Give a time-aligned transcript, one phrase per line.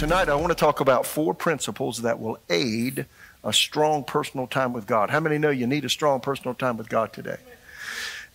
[0.00, 3.04] tonight I want to talk about four principles that will aid
[3.44, 5.10] a strong personal time with God.
[5.10, 7.36] How many know you need a strong personal time with God today?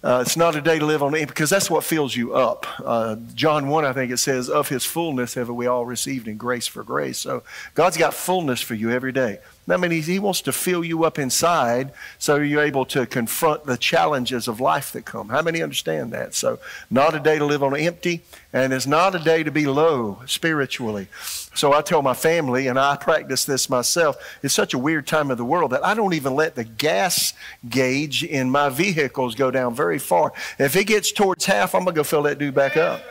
[0.04, 2.68] Uh, it's not a day to live on because that's what fills you up.
[2.86, 6.38] Uh, John 1, I think it says, Of his fullness have we all received in
[6.38, 7.18] grace for grace.
[7.18, 7.42] So
[7.74, 9.40] God's got fullness for you every day.
[9.68, 13.78] That means He wants to fill you up inside so you're able to confront the
[13.78, 15.30] challenges of life that come.
[15.30, 16.36] How many understand that?
[16.36, 18.22] So, not a day to live on empty,
[18.54, 21.08] and it's not a day to be low spiritually.
[21.56, 25.32] So, I tell my family, and I practice this myself, it's such a weird time
[25.32, 27.34] of the world that I don't even let the gas
[27.68, 30.32] gauge in my vehicles go down very far.
[30.60, 33.02] If it gets towards half, I'm going to go fill that dude back up.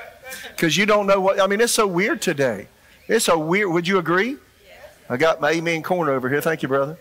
[0.50, 2.68] Because you don't know what, I mean, it's so weird today.
[3.08, 3.70] It's so weird.
[3.70, 4.38] Would you agree?
[5.08, 6.40] I got my amen corner over here.
[6.40, 6.96] Thank you, brother.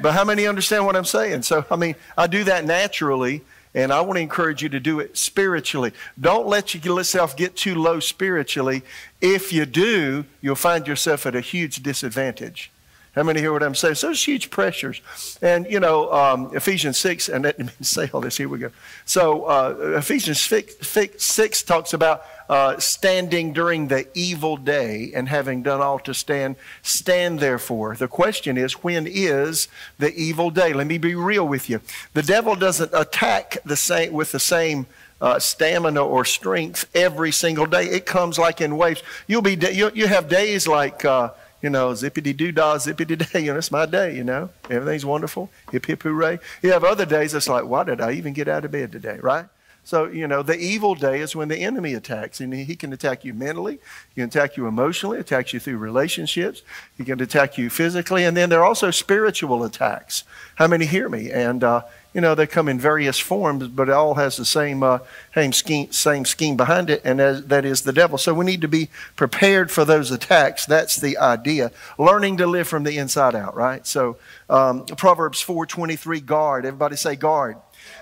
[0.00, 1.42] But how many understand what I'm saying?
[1.42, 3.42] So, I mean, I do that naturally,
[3.74, 5.92] and I want to encourage you to do it spiritually.
[6.20, 8.82] Don't let yourself get too low spiritually.
[9.20, 12.70] If you do, you'll find yourself at a huge disadvantage.
[13.16, 13.94] How many hear what I'm saying?
[13.94, 15.00] So there's huge pressures.
[15.40, 18.70] And, you know, um, Ephesians 6, and let me say all this, here we go.
[19.06, 20.86] So uh, Ephesians 6,
[21.16, 26.56] 6, talks about uh, standing during the evil day and having done all to stand.
[26.82, 27.96] Stand therefore.
[27.96, 30.74] The question is, when is the evil day?
[30.74, 31.80] Let me be real with you.
[32.12, 34.86] The devil doesn't attack the same, with the same
[35.22, 37.86] uh, stamina or strength every single day.
[37.86, 39.02] It comes like in waves.
[39.26, 41.30] You'll be, you, you have days like, uh,
[41.66, 43.40] you know, zippity doo dah, zippity day.
[43.40, 44.50] You know, it's my day, you know.
[44.70, 45.50] Everything's wonderful.
[45.72, 46.38] Hip, hip, hooray.
[46.62, 49.18] You have other days that's like, why did I even get out of bed today,
[49.20, 49.46] right?
[49.82, 52.40] So, you know, the evil day is when the enemy attacks.
[52.40, 56.62] And he can attack you mentally, he can attack you emotionally, attack you through relationships,
[56.96, 58.22] he can attack you physically.
[58.22, 60.22] And then there are also spiritual attacks.
[60.54, 61.32] How many hear me?
[61.32, 61.82] And, uh,
[62.16, 65.00] you know, they come in various forms, but it all has the same, uh,
[65.34, 68.16] same, scheme, same scheme behind it, and as, that is the devil.
[68.16, 70.64] So we need to be prepared for those attacks.
[70.64, 71.72] That's the idea.
[71.98, 73.86] Learning to live from the inside out, right?
[73.86, 74.16] So
[74.48, 76.64] um, Proverbs 4.23, guard.
[76.64, 77.58] Everybody say guard.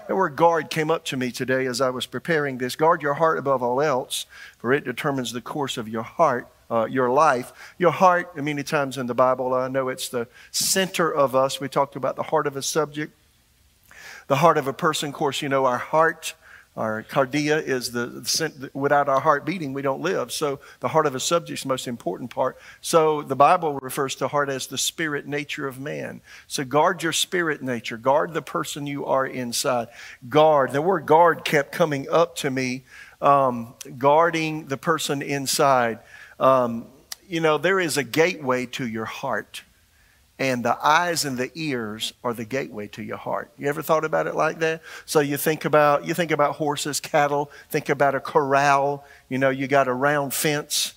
[0.06, 2.76] That word guard came up to me today as I was preparing this.
[2.76, 4.26] Guard your heart above all else,
[4.58, 6.46] for it determines the course of your heart.
[6.70, 7.52] Uh, your life.
[7.78, 11.60] Your heart, many times in the Bible, I know it's the center of us.
[11.60, 13.12] We talked about the heart of a subject
[14.26, 15.10] the heart of a person.
[15.10, 16.34] Of course, you know, our heart,
[16.76, 20.32] our cardia is the, without our heart beating, we don't live.
[20.32, 22.58] So the heart of a subject is the most important part.
[22.80, 26.20] So the Bible refers to heart as the spirit nature of man.
[26.46, 27.96] So guard your spirit nature.
[27.96, 29.88] Guard the person you are inside.
[30.28, 30.72] Guard.
[30.72, 32.84] The word guard kept coming up to me.
[33.20, 36.00] Um, guarding the person inside.
[36.38, 36.86] Um,
[37.26, 39.62] you know, there is a gateway to your heart
[40.38, 43.52] and the eyes and the ears are the gateway to your heart.
[43.56, 44.82] You ever thought about it like that?
[45.06, 49.50] So you think about you think about horses, cattle, think about a corral, you know,
[49.50, 50.94] you got a round fence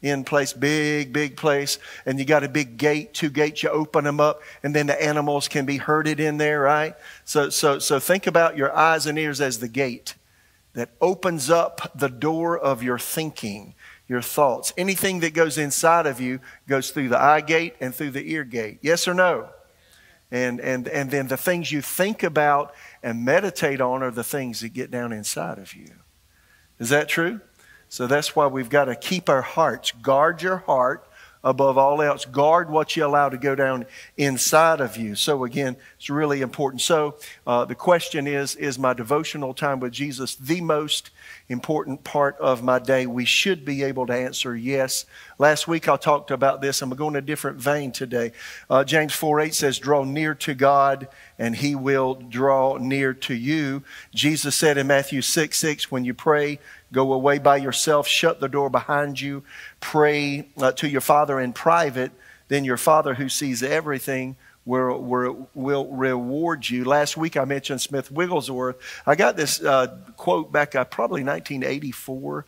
[0.00, 4.04] in place, big, big place, and you got a big gate, two gates, you open
[4.04, 6.94] them up, and then the animals can be herded in there, right?
[7.24, 10.14] So so so think about your eyes and ears as the gate
[10.74, 13.74] that opens up the door of your thinking
[14.08, 14.72] your thoughts.
[14.76, 18.44] Anything that goes inside of you goes through the eye gate and through the ear
[18.44, 18.78] gate.
[18.82, 19.50] Yes or no?
[20.30, 24.60] And, and, and then the things you think about and meditate on are the things
[24.60, 25.90] that get down inside of you.
[26.78, 27.40] Is that true?
[27.88, 29.92] So that's why we've got to keep our hearts.
[29.92, 31.07] Guard your heart
[31.44, 32.24] above all else.
[32.24, 35.14] Guard what you allow to go down inside of you.
[35.14, 36.82] So, again, it's really important.
[36.82, 37.16] So,
[37.46, 41.10] uh, the question is Is my devotional time with Jesus the most
[41.48, 43.06] important part of my day?
[43.06, 45.06] We should be able to answer yes.
[45.38, 46.82] Last week I talked about this.
[46.82, 48.32] I'm going a different vein today.
[48.68, 51.08] Uh, James 4 8 says, Draw near to God,
[51.38, 53.82] and he will draw near to you.
[54.14, 56.58] Jesus said in Matthew 6 6, When you pray,
[56.92, 59.42] Go away by yourself, shut the door behind you,
[59.80, 62.12] pray uh, to your Father in private.
[62.48, 66.84] Then your Father who sees everything will, will, reward you.
[66.84, 68.76] Last week I mentioned Smith Wigglesworth.
[69.06, 72.46] I got this uh, quote back uh, probably 1984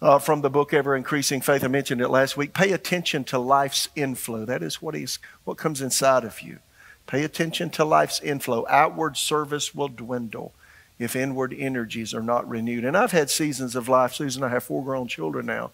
[0.00, 1.64] uh, from the book Ever Increasing Faith.
[1.64, 2.54] I mentioned it last week.
[2.54, 4.44] Pay attention to life's inflow.
[4.44, 6.58] That is what, he's, what comes inside of you.
[7.06, 8.66] Pay attention to life's inflow.
[8.68, 10.54] Outward service will dwindle
[10.98, 12.84] if inward energies are not renewed.
[12.84, 14.14] And I've had seasons of life.
[14.14, 15.70] Susan I have four grown children now.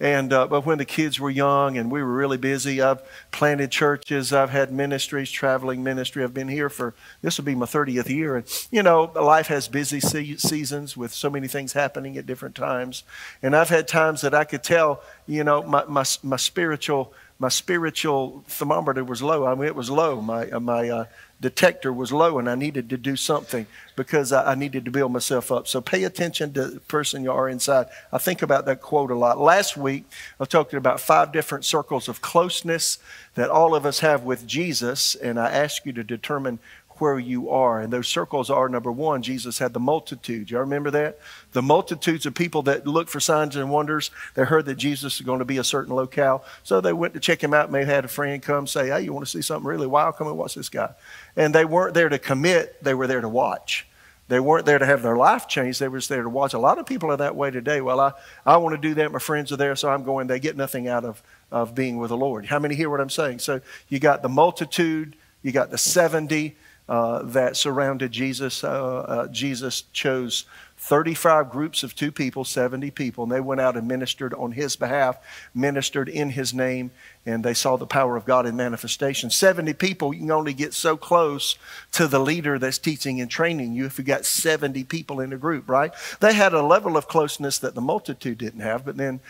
[0.00, 3.02] And uh, but when the kids were young and we were really busy, I've
[3.32, 6.24] planted churches, I've had ministries, traveling ministry.
[6.24, 9.68] I've been here for this will be my 30th year, and you know life has
[9.68, 13.02] busy se- seasons with so many things happening at different times.
[13.42, 17.48] And I've had times that I could tell, you know, my my, my spiritual my
[17.48, 19.46] spiritual thermometer was low.
[19.46, 20.20] I mean, it was low.
[20.20, 21.04] My, uh, my uh,
[21.40, 23.66] detector was low, and I needed to do something
[23.96, 25.66] because I, I, needed to build myself up.
[25.66, 27.86] So pay attention to the person you are inside.
[28.12, 29.38] I think about that quote a lot.
[29.38, 30.04] Last week,
[30.38, 32.98] I talked about five different circles of closeness
[33.36, 36.58] that all of us have with Jesus, and I asked you to determine
[37.00, 37.80] where you are.
[37.80, 40.50] And those circles are number one, Jesus had the multitude.
[40.50, 41.18] Y'all remember that?
[41.52, 44.10] The multitudes of people that looked for signs and wonders.
[44.34, 46.44] They heard that Jesus was going to be a certain locale.
[46.62, 47.70] So they went to check him out.
[47.70, 50.16] May have had a friend come say, Hey, you want to see something really wild?
[50.16, 50.92] Come and watch this guy.
[51.36, 53.86] And they weren't there to commit, they were there to watch.
[54.30, 55.80] They weren't there to have their life changed.
[55.80, 56.54] They were just there to watch.
[56.54, 57.80] A lot of people are that way today.
[57.80, 58.12] Well, I,
[58.46, 59.10] I want to do that.
[59.10, 60.28] My friends are there, so I'm going.
[60.28, 61.20] They get nothing out of,
[61.50, 62.46] of being with the Lord.
[62.46, 63.40] How many hear what I'm saying?
[63.40, 66.56] So you got the multitude, you got the 70,
[66.90, 68.64] uh, that surrounded Jesus.
[68.64, 70.44] Uh, uh, Jesus chose
[70.76, 74.74] 35 groups of two people, 70 people, and they went out and ministered on his
[74.74, 75.18] behalf,
[75.54, 76.90] ministered in his name,
[77.24, 79.30] and they saw the power of God in manifestation.
[79.30, 81.56] 70 people, you can only get so close
[81.92, 85.38] to the leader that's teaching and training you if you got 70 people in a
[85.38, 85.92] group, right?
[86.18, 89.20] They had a level of closeness that the multitude didn't have, but then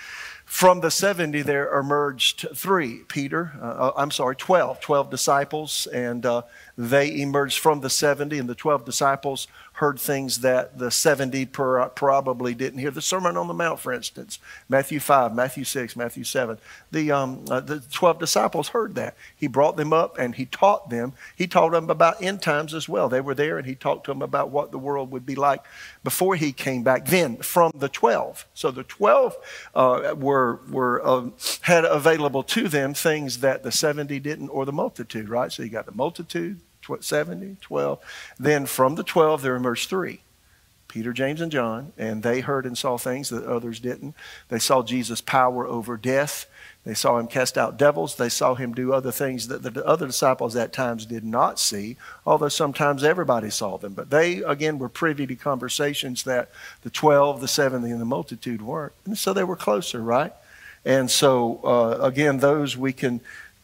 [0.50, 6.42] from the 70 there emerged three peter uh, i'm sorry 12 12 disciples and uh,
[6.76, 9.46] they emerged from the 70, and the 12 disciples
[9.80, 12.90] heard things that the 70 probably didn't hear.
[12.90, 14.38] The Sermon on the Mount, for instance,
[14.68, 16.58] Matthew 5, Matthew 6, Matthew 7.
[16.90, 19.16] The, um, uh, the 12 disciples heard that.
[19.34, 21.14] He brought them up and he taught them.
[21.34, 23.08] He taught them about end times as well.
[23.08, 25.64] They were there and he talked to them about what the world would be like
[26.04, 27.06] before he came back.
[27.06, 28.46] Then from the 12.
[28.52, 29.34] So the 12
[29.74, 31.30] uh, were, were uh,
[31.62, 35.50] had available to them things that the 70 didn't or the multitude, right?
[35.50, 36.60] So you got the multitude,
[37.00, 37.98] 70, 12.
[38.38, 40.20] Then from the 12, there emerged three
[40.90, 44.12] Peter, James, and John, and they heard and saw things that others didn't.
[44.48, 46.46] They saw Jesus' power over death.
[46.84, 48.16] They saw him cast out devils.
[48.16, 51.96] They saw him do other things that the other disciples at times did not see,
[52.26, 53.92] although sometimes everybody saw them.
[53.92, 56.50] But they, again, were privy to conversations that
[56.82, 58.94] the 12, the 70, and the multitude weren't.
[59.04, 60.32] And so they were closer, right?
[60.84, 63.20] And so, uh, again, those we can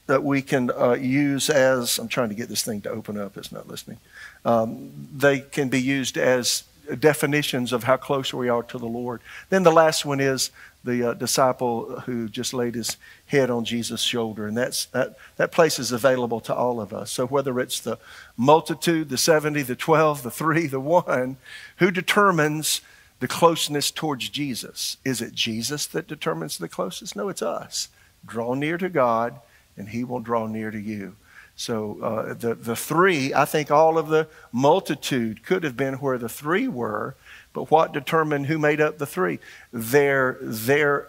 [0.07, 3.37] that we can uh, use as I'm trying to get this thing to open up.
[3.37, 3.99] It's not listening.
[4.45, 6.65] Um, they can be used as
[7.01, 9.21] definitions of how close we are to the Lord.
[9.49, 10.51] Then the last one is
[10.85, 15.17] the uh, disciple who just laid his head on Jesus' shoulder, and that's that.
[15.37, 17.11] That place is available to all of us.
[17.11, 17.99] So whether it's the
[18.37, 21.39] multitude, the seventy, the twelve, the three, the one,
[21.79, 22.83] who determines
[23.19, 24.99] the closeness towards Jesus?
[25.05, 27.17] Is it Jesus that determines the closest?
[27.17, 27.89] No, it's us.
[28.25, 29.41] Draw near to God
[29.77, 31.17] and he will draw near to you.
[31.57, 36.19] So uh, the, the three, I think all of the multitude could have been where
[36.19, 37.17] the three were,
[37.55, 39.39] but what determined who made up the three?
[39.73, 41.09] Their, their,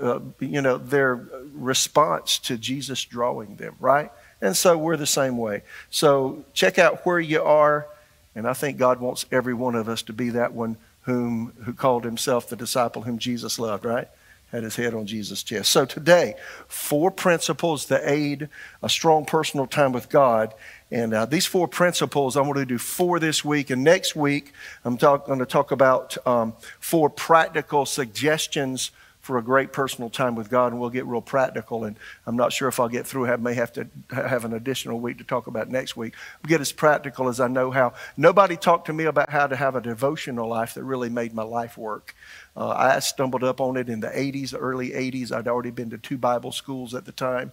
[0.00, 1.20] uh, you know, their
[1.54, 4.10] response to Jesus drawing them, right?
[4.40, 5.62] And so we're the same way.
[5.90, 7.86] So check out where you are,
[8.34, 11.72] and I think God wants every one of us to be that one whom who
[11.72, 14.08] called himself the disciple whom Jesus loved, right?
[14.52, 15.70] Had his head on Jesus' chest.
[15.70, 16.34] So today,
[16.68, 18.50] four principles to aid
[18.82, 20.54] a strong personal time with God.
[20.90, 23.70] And uh, these four principles, I'm going to do four this week.
[23.70, 24.52] And next week,
[24.84, 28.90] I'm talk, going to talk about um, four practical suggestions
[29.22, 31.84] for a great personal time with God, and we'll get real practical.
[31.84, 33.26] And I'm not sure if I'll get through.
[33.26, 36.14] I may have to have an additional week to talk about next week.
[36.42, 37.94] We'll get as practical as I know how.
[38.16, 41.44] Nobody talked to me about how to have a devotional life that really made my
[41.44, 42.16] life work.
[42.56, 45.30] Uh, I stumbled up on it in the 80s, early 80s.
[45.30, 47.52] I'd already been to two Bible schools at the time.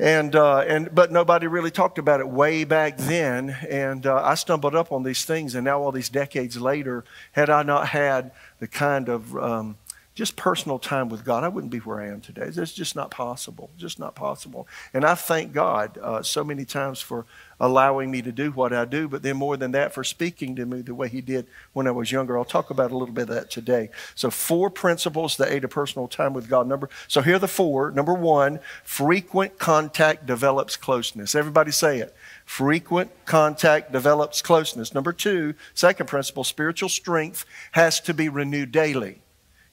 [0.00, 3.50] And, uh, and, but nobody really talked about it way back then.
[3.68, 7.50] And uh, I stumbled up on these things, and now all these decades later, had
[7.50, 9.76] I not had the kind of um,
[10.14, 12.48] just personal time with God, I wouldn't be where I am today.
[12.50, 13.70] That's just not possible.
[13.76, 14.66] Just not possible.
[14.92, 17.26] And I thank God uh, so many times for
[17.60, 20.66] allowing me to do what I do, but then more than that, for speaking to
[20.66, 22.36] me the way He did when I was younger.
[22.36, 23.90] I'll talk about a little bit of that today.
[24.14, 26.66] So, four principles that aid a personal time with God.
[26.66, 27.90] Number so here are the four.
[27.92, 31.34] Number one, frequent contact develops closeness.
[31.34, 32.16] Everybody say it.
[32.44, 34.92] Frequent contact develops closeness.
[34.92, 39.20] Number two, second principle, spiritual strength has to be renewed daily.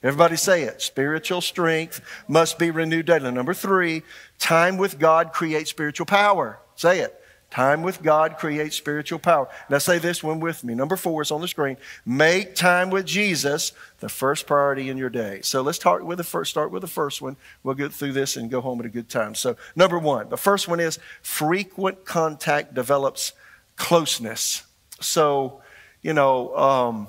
[0.02, 0.80] Everybody say it.
[0.80, 3.30] Spiritual strength must be renewed daily.
[3.30, 4.02] Number three,
[4.38, 6.60] time with God creates spiritual power.
[6.76, 7.14] Say it.
[7.50, 9.48] Time with God creates spiritual power.
[9.70, 10.74] Now say this one with me.
[10.74, 11.78] Number four is on the screen.
[12.04, 15.40] Make time with Jesus the first priority in your day.
[15.42, 17.36] So let's start with the first, start with the first one.
[17.62, 19.34] We'll get through this and go home at a good time.
[19.34, 23.32] So number one, the first one is frequent contact develops
[23.76, 24.64] closeness.
[25.00, 25.62] So,
[26.02, 27.08] you know, um,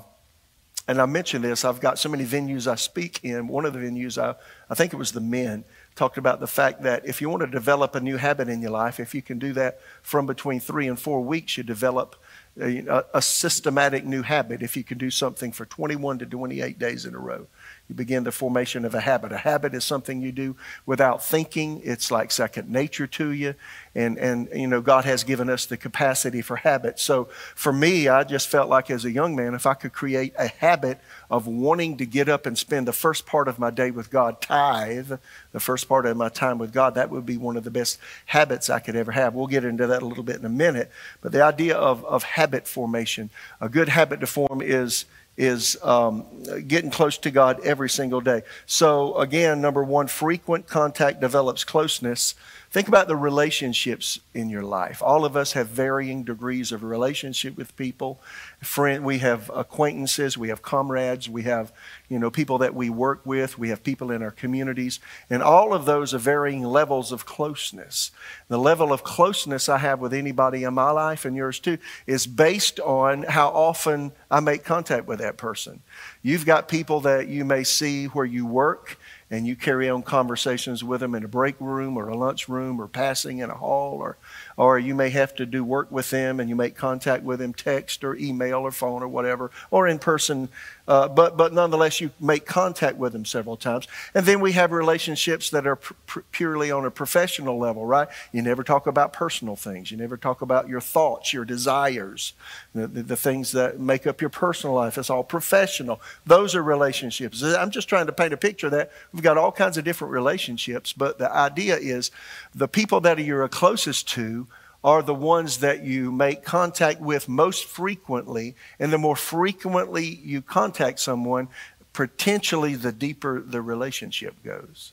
[0.90, 3.46] and I mentioned this, I've got so many venues I speak in.
[3.46, 4.34] One of the venues, I,
[4.68, 5.62] I think it was the men,
[5.94, 8.72] talked about the fact that if you want to develop a new habit in your
[8.72, 12.16] life, if you can do that from between three and four weeks, you develop
[12.60, 14.62] a, a systematic new habit.
[14.62, 17.46] If you can do something for 21 to 28 days in a row,
[17.90, 19.32] you begin the formation of a habit.
[19.32, 20.54] A habit is something you do
[20.86, 21.80] without thinking.
[21.82, 23.56] It's like second nature to you.
[23.96, 27.00] And, and you know, God has given us the capacity for habit.
[27.00, 27.24] So
[27.56, 30.46] for me, I just felt like as a young man, if I could create a
[30.46, 34.08] habit of wanting to get up and spend the first part of my day with
[34.08, 35.14] God, tithe,
[35.50, 37.98] the first part of my time with God, that would be one of the best
[38.26, 39.34] habits I could ever have.
[39.34, 40.92] We'll get into that a little bit in a minute.
[41.22, 43.30] But the idea of, of habit formation,
[43.60, 45.06] a good habit to form is
[45.40, 46.26] is um,
[46.68, 48.42] getting close to God every single day.
[48.66, 52.34] So, again, number one, frequent contact develops closeness.
[52.70, 55.02] Think about the relationships in your life.
[55.02, 58.20] All of us have varying degrees of relationship with people.
[58.62, 61.72] Friend, we have acquaintances, we have comrades, we have
[62.08, 65.74] you know people that we work with, we have people in our communities, and all
[65.74, 68.12] of those are varying levels of closeness.
[68.46, 72.28] The level of closeness I have with anybody in my life and yours too is
[72.28, 75.82] based on how often I make contact with that person.
[76.22, 78.96] You've got people that you may see where you work
[79.30, 82.80] and you carry on conversations with them in a break room or a lunch room
[82.80, 84.16] or passing in a hall or
[84.60, 87.54] or you may have to do work with them and you make contact with them
[87.54, 90.50] text or email or phone or whatever or in person.
[90.86, 93.88] Uh, but but nonetheless you make contact with them several times.
[94.14, 98.08] And then we have relationships that are pr- purely on a professional level right?
[98.32, 99.90] You never talk about personal things.
[99.90, 102.34] You never talk about your thoughts your desires
[102.74, 104.98] the, the, the things that make up your personal life.
[104.98, 106.02] It's all professional.
[106.26, 107.42] Those are relationships.
[107.42, 110.12] I'm just trying to paint a picture of that we've got all kinds of different
[110.12, 112.10] relationships but the idea is
[112.54, 114.46] the people that you're closest to
[114.82, 118.54] are the ones that you make contact with most frequently.
[118.78, 121.48] And the more frequently you contact someone,
[121.92, 124.92] potentially the deeper the relationship goes.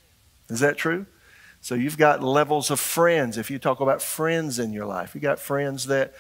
[0.50, 1.06] Is that true?
[1.62, 3.38] So you've got levels of friends.
[3.38, 6.14] If you talk about friends in your life, you got friends that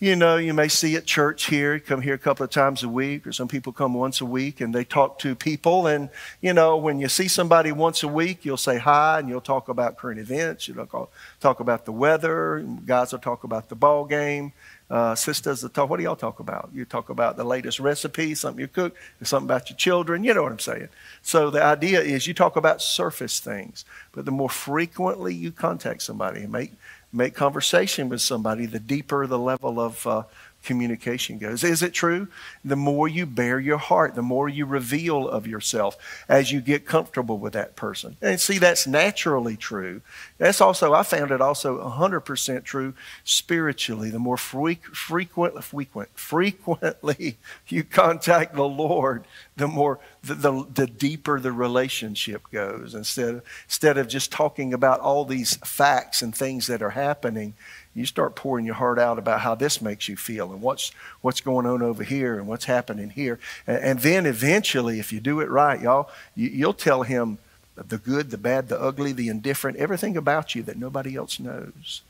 [0.00, 2.88] you know, you may see at church here, come here a couple of times a
[2.88, 5.88] week, or some people come once a week and they talk to people.
[5.88, 6.08] And,
[6.40, 9.68] you know, when you see somebody once a week, you'll say hi and you'll talk
[9.68, 10.68] about current events.
[10.68, 12.64] You'll talk about the weather.
[12.86, 14.52] Guys will talk about the ball game.
[14.88, 15.90] Uh, sisters will talk.
[15.90, 16.70] What do y'all talk about?
[16.72, 20.22] You talk about the latest recipe, something you cook, something about your children.
[20.22, 20.88] You know what I'm saying.
[21.22, 26.02] So the idea is you talk about surface things, but the more frequently you contact
[26.02, 26.72] somebody and make
[27.12, 30.22] make conversation with somebody, the deeper the level of uh,
[30.62, 31.64] communication goes.
[31.64, 32.28] Is it true?
[32.64, 35.96] The more you bare your heart, the more you reveal of yourself
[36.28, 38.16] as you get comfortable with that person.
[38.20, 40.02] And see, that's naturally true.
[40.36, 44.10] That's also, I found it also 100% true spiritually.
[44.10, 47.38] The more frequent, frequent, frequent, frequently
[47.68, 49.24] you contact the Lord,
[49.56, 52.94] the more, the, the, the deeper the relationship goes.
[52.94, 57.54] Instead, instead of just talking about all these facts and things that are happening,
[57.94, 61.40] you start pouring your heart out about how this makes you feel and what's what's
[61.40, 63.38] going on over here and what's happening here.
[63.66, 67.38] And, and then eventually, if you do it right, y'all, you, you'll tell him
[67.74, 72.02] the good, the bad, the ugly, the indifferent, everything about you that nobody else knows.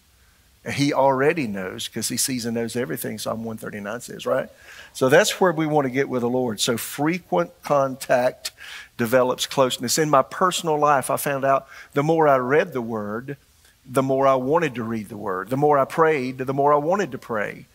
[0.72, 4.48] He already knows because he sees and knows everything, Psalm 139 says, right?
[4.92, 6.60] So that's where we want to get with the Lord.
[6.60, 8.50] So frequent contact
[8.96, 9.98] develops closeness.
[9.98, 13.36] In my personal life, I found out the more I read the Word,
[13.86, 15.50] the more I wanted to read the Word.
[15.50, 17.66] The more I prayed, the more I wanted to pray.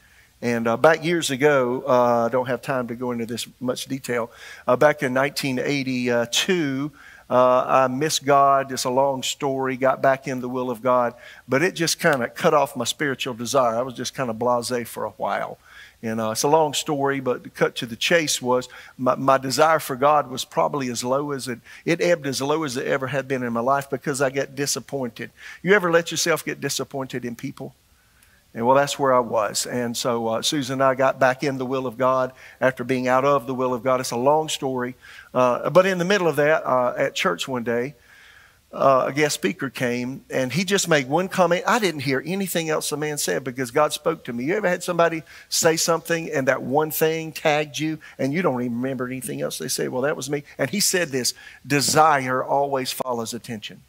[0.42, 3.86] And uh, back years ago, uh, I don't have time to go into this much
[3.86, 4.30] detail.
[4.68, 6.92] Uh, back in 1982,
[7.30, 8.72] uh, I missed God.
[8.72, 9.78] It's a long story.
[9.78, 11.14] Got back in the will of God,
[11.48, 13.76] but it just kind of cut off my spiritual desire.
[13.76, 15.58] I was just kind of blasé for a while.
[16.04, 19.38] And uh, it's a long story, but to cut to the chase was my, my,
[19.38, 22.86] desire for God was probably as low as it, it ebbed as low as it
[22.86, 25.32] ever had been in my life because I get disappointed.
[25.62, 27.74] You ever let yourself get disappointed in people?
[28.54, 29.66] And well, that's where I was.
[29.66, 33.08] And so uh, Susan and I got back in the will of God after being
[33.08, 34.00] out of the will of God.
[34.00, 34.96] It's a long story.
[35.34, 37.96] Uh, but in the middle of that, uh, at church one day,
[38.72, 41.64] uh, a guest speaker came and he just made one comment.
[41.68, 44.46] I didn't hear anything else the man said because God spoke to me.
[44.46, 48.62] You ever had somebody say something and that one thing tagged you and you don't
[48.62, 49.90] even remember anything else they said?
[49.90, 50.44] Well, that was me.
[50.58, 53.82] And he said this desire always follows attention.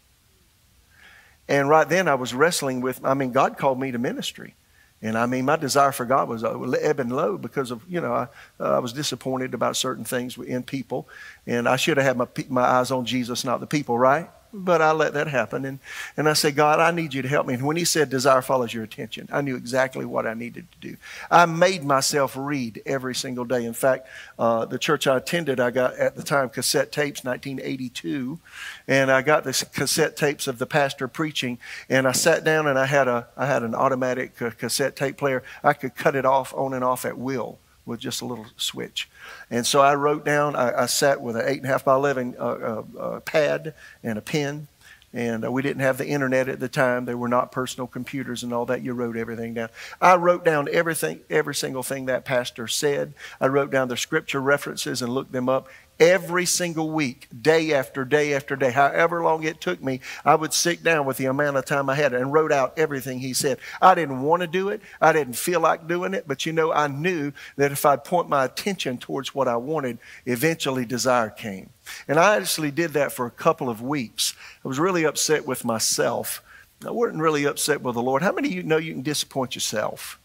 [1.49, 4.55] And right then I was wrestling with, I mean, God called me to ministry.
[5.03, 8.01] And I mean, my desire for God was uh, ebb and low because of, you
[8.01, 11.07] know, I, uh, I was disappointed about certain things in people.
[11.47, 14.31] And I should have had my, my eyes on Jesus, not the people, right?
[14.55, 15.65] But I let that happen.
[15.65, 15.81] And,
[16.17, 17.55] and I said, God, I need you to help me.
[17.55, 20.89] And when he said, desire follows your attention, I knew exactly what I needed to
[20.89, 20.97] do.
[21.31, 23.65] I made myself read every single day.
[23.65, 24.07] In fact,
[24.39, 28.39] uh, the church I attended, I got at the time cassette tapes, 1982,
[28.87, 31.59] and I got the cassette tapes of the pastor preaching.
[31.89, 35.17] And I sat down and I had, a, I had an automatic uh, cassette tape
[35.17, 35.43] player.
[35.63, 39.09] I could cut it off on and off at will with just a little switch.
[39.51, 42.83] And so I wrote down, I, I sat with an 8.5 by 11 uh, uh,
[42.99, 44.69] uh, pad and a pen.
[45.13, 47.05] And uh, we didn't have the internet at the time.
[47.05, 48.83] There were not personal computers and all that.
[48.83, 49.69] You wrote everything down.
[50.01, 53.15] I wrote down everything, every single thing that pastor said.
[53.41, 58.05] I wrote down the scripture references and looked them up every single week, day after
[58.05, 61.57] day after day, however long it took me, I would sit down with the amount
[61.57, 63.59] of time I had and wrote out everything he said.
[63.81, 64.81] I didn't want to do it.
[65.01, 68.29] I didn't feel like doing it, but you know, I knew that if I'd point
[68.29, 71.71] my attention towards what I wanted, eventually desire came.
[72.09, 74.35] And I actually did that for a couple of weeks.
[74.65, 76.43] I was really upset with myself.
[76.87, 78.23] I wasn't really upset with the Lord.
[78.23, 80.19] How many of you know you can disappoint yourself?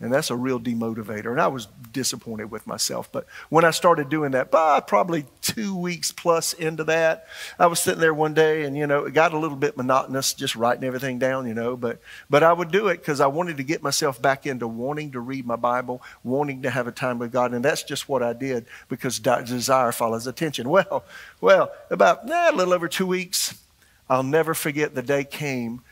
[0.00, 1.32] And that's a real demotivator.
[1.32, 3.10] And I was disappointed with myself.
[3.10, 7.26] But when I started doing that, bah, probably two weeks plus into that,
[7.58, 10.34] I was sitting there one day and, you know, it got a little bit monotonous
[10.34, 11.76] just writing everything down, you know.
[11.76, 12.00] But,
[12.30, 15.20] but I would do it because I wanted to get myself back into wanting to
[15.20, 17.52] read my Bible, wanting to have a time with God.
[17.52, 20.68] And that's just what I did because desire follows attention.
[20.78, 21.02] Well,
[21.40, 23.60] well, about a little over two weeks,
[24.08, 25.82] I'll never forget the day came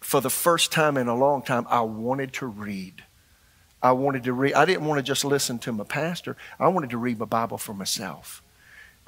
[0.00, 3.02] for the first time in a long time, I wanted to read.
[3.82, 4.54] I wanted to read.
[4.54, 6.36] I didn't want to just listen to my pastor.
[6.58, 8.42] I wanted to read my Bible for myself.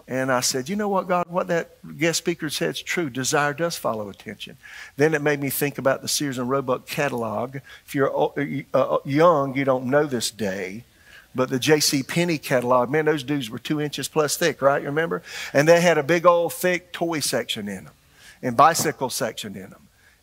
[0.07, 3.11] And I said, you know what, God, what that guest speaker said is true.
[3.11, 4.57] Desire does follow attention.
[4.97, 7.57] Then it made me think about the Sears and Roebuck catalog.
[7.87, 10.85] If you're uh, uh, young, you don't know this day.
[11.33, 12.03] But the J.C.
[12.03, 14.83] Penney catalog, man, those dudes were two inches plus thick, right?
[14.83, 15.23] You remember?
[15.53, 17.95] And they had a big old thick toy section in them
[18.43, 19.80] and bicycle section in them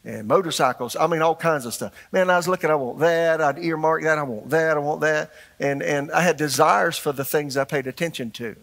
[0.07, 0.95] and motorcycles.
[0.95, 1.93] I mean, all kinds of stuff.
[2.13, 3.41] Man, I was looking, I want that.
[3.41, 4.17] I'd earmark that.
[4.17, 4.77] I want that.
[4.77, 5.31] I want that.
[5.59, 8.55] And, and I had desires for the things I paid attention to,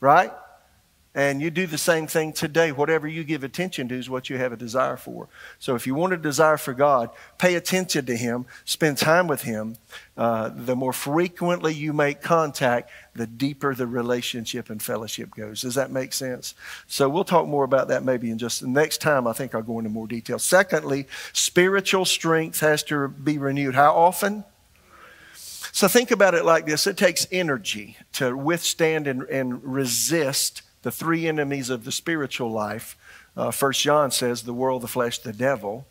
[0.00, 0.32] right?
[1.16, 2.72] And you do the same thing today.
[2.72, 5.30] Whatever you give attention to is what you have a desire for.
[5.58, 9.40] So if you want a desire for God, pay attention to Him, spend time with
[9.40, 9.76] Him.
[10.14, 15.62] Uh, the more frequently you make contact, the deeper the relationship and fellowship goes.
[15.62, 16.54] Does that make sense?
[16.86, 19.26] So we'll talk more about that maybe in just the next time.
[19.26, 20.38] I think I'll go into more detail.
[20.38, 23.74] Secondly, spiritual strength has to be renewed.
[23.74, 24.44] How often?
[25.72, 30.92] So think about it like this it takes energy to withstand and, and resist the
[30.92, 32.96] three enemies of the spiritual life.
[33.36, 35.84] Uh, First John says the world, the flesh, the devil.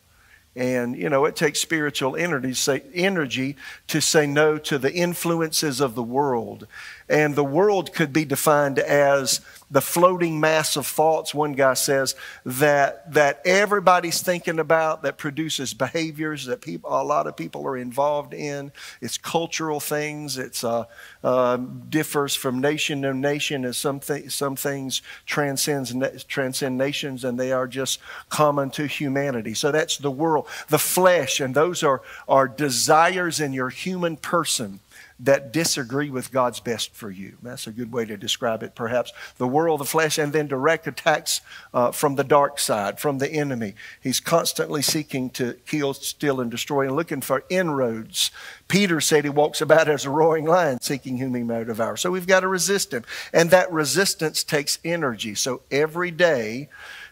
[0.55, 5.81] And, you know, it takes spiritual energy, say, energy to say no to the influences
[5.81, 6.65] of the world.
[7.07, 12.15] And the world could be defined as the floating mass of thoughts, one guy says,
[12.45, 17.77] that, that everybody's thinking about that produces behaviors that people, a lot of people are
[17.77, 18.71] involved in.
[19.01, 20.37] It's cultural things.
[20.37, 20.85] It uh,
[21.23, 27.39] uh, differs from nation to nation as some, th- some things transcends, transcend nations and
[27.39, 29.53] they are just common to humanity.
[29.55, 34.79] So that's the world, the flesh, and those are, are desires in your human person
[35.19, 37.37] that disagree with God's best for you.
[37.41, 39.13] That's a good way to describe it, perhaps.
[39.37, 41.39] The world, the flesh, and then direct attacks
[41.73, 43.75] uh, from the dark side, from the enemy.
[44.01, 48.31] He's constantly seeking to kill, steal, and destroy and looking for inroads.
[48.67, 51.95] Peter said he walks about as a roaring lion, seeking whom he may devour.
[51.95, 53.05] So we've got to resist him.
[53.31, 55.35] And that resistance takes energy.
[55.35, 56.67] So every day,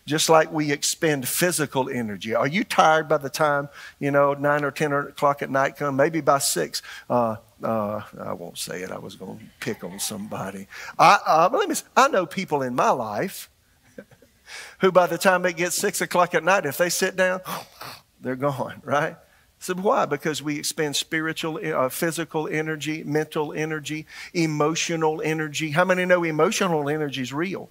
[0.06, 2.36] just like we expend physical energy.
[2.36, 5.96] Are you tired by the time, you know, 9 or 10 o'clock at night come?
[5.96, 6.82] Maybe by 6.
[7.10, 8.92] Uh, uh, I won't say it.
[8.92, 10.68] I was going to pick on somebody.
[11.00, 13.50] I, uh, let me, I know people in my life
[14.80, 17.40] who, by the time it gets 6 o'clock at night, if they sit down,
[18.22, 19.16] they're gone, right?
[19.60, 20.06] So why?
[20.06, 25.72] Because we expend spiritual, uh, physical energy, mental energy, emotional energy.
[25.72, 27.70] How many know emotional energy is real?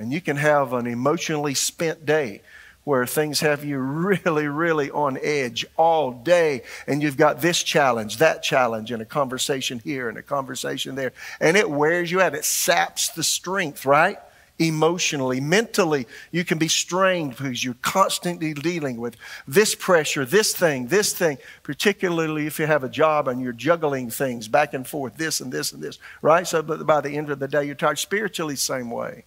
[0.00, 2.40] And you can have an emotionally spent day
[2.84, 6.62] where things have you really, really on edge all day.
[6.86, 11.12] And you've got this challenge, that challenge, and a conversation here and a conversation there.
[11.38, 12.34] And it wears you out.
[12.34, 14.16] It saps the strength, right?
[14.58, 20.86] Emotionally, mentally, you can be strained because you're constantly dealing with this pressure, this thing,
[20.86, 25.18] this thing, particularly if you have a job and you're juggling things back and forth,
[25.18, 26.46] this and this and this, right?
[26.46, 27.98] So by the end of the day, you're tired.
[27.98, 29.24] Spiritually, same way.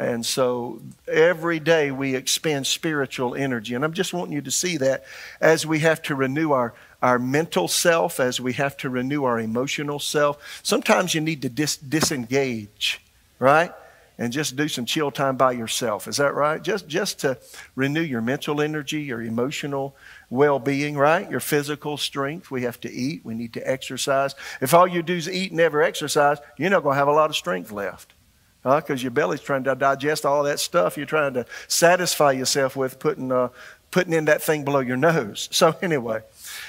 [0.00, 3.74] And so every day we expend spiritual energy.
[3.74, 5.04] And I'm just wanting you to see that
[5.42, 9.38] as we have to renew our, our mental self, as we have to renew our
[9.38, 10.60] emotional self.
[10.62, 13.02] Sometimes you need to dis- disengage,
[13.38, 13.72] right?
[14.18, 16.06] and just do some chill time by yourself.
[16.06, 16.62] Is that right?
[16.62, 17.38] Just, just to
[17.74, 19.96] renew your mental energy, your emotional
[20.28, 21.28] well being, right?
[21.30, 22.50] Your physical strength.
[22.50, 24.34] We have to eat, we need to exercise.
[24.60, 27.12] If all you do is eat and never exercise, you're not going to have a
[27.12, 28.12] lot of strength left.
[28.62, 32.98] Because your belly's trying to digest all that stuff you're trying to satisfy yourself with
[32.98, 33.48] putting, uh,
[33.90, 35.48] putting in that thing below your nose.
[35.52, 36.22] So, anyway.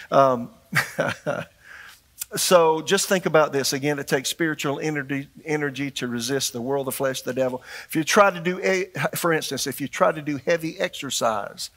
[0.09, 0.49] Um,
[2.35, 3.73] so just think about this.
[3.73, 7.61] Again, it takes spiritual energy, energy to resist the world, the flesh, the devil.
[7.87, 11.69] If you try to do, for instance, if you try to do heavy exercise,